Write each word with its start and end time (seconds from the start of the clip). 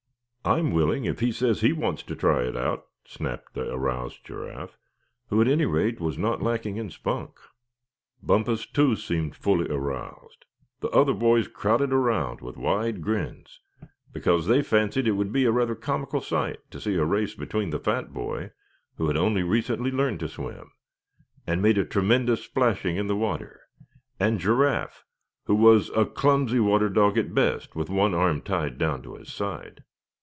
"I'm 0.43 0.71
willing, 0.71 1.05
if 1.05 1.19
he 1.19 1.31
says 1.31 1.61
he 1.61 1.71
wants 1.71 2.01
to 2.01 2.15
try 2.15 2.41
it 2.47 2.57
out!" 2.57 2.87
snapped 3.05 3.53
the 3.53 3.71
aroused 3.71 4.25
Giraffe, 4.25 4.75
who 5.27 5.39
at 5.39 5.47
any 5.47 5.67
rate 5.67 5.99
was 5.99 6.17
not 6.17 6.41
lacking 6.41 6.77
in 6.77 6.89
spunk. 6.89 7.37
Bumpus, 8.23 8.65
too, 8.65 8.95
seemed 8.95 9.33
to 9.33 9.39
be 9.39 9.43
fully 9.43 9.69
aroused. 9.69 10.45
The 10.79 10.89
other 10.89 11.13
boys 11.13 11.47
crowded 11.47 11.93
around, 11.93 12.41
with 12.41 12.57
wide 12.57 13.01
grins, 13.03 13.59
because 14.11 14.47
they 14.47 14.63
fancied 14.63 15.07
it 15.07 15.11
would 15.11 15.31
be 15.31 15.45
rather 15.45 15.73
a 15.73 15.79
comical 15.79 16.21
sight 16.21 16.57
to 16.71 16.81
see 16.81 16.95
a 16.95 17.05
race 17.05 17.35
between 17.35 17.69
the 17.69 17.79
fat 17.79 18.11
boy, 18.11 18.49
who 18.97 19.05
had 19.09 19.17
only 19.17 19.43
recently 19.43 19.91
learned 19.91 20.19
to 20.21 20.27
swim, 20.27 20.71
and 21.45 21.61
made 21.61 21.77
a 21.77 21.85
tremendous 21.85 22.43
splashing 22.45 22.95
in 22.97 23.05
the 23.05 23.15
water; 23.15 23.61
and 24.19 24.39
Giraffe, 24.39 25.05
who 25.43 25.53
was 25.55 25.91
a 25.91 26.03
clumsy 26.03 26.59
water 26.59 26.89
dog 26.89 27.15
at 27.19 27.35
best, 27.35 27.75
with 27.75 27.91
one 27.91 28.15
arm 28.15 28.41
tied 28.41 28.79
down 28.79 29.03
to 29.03 29.13
his 29.13 29.31
side. 29.31 29.83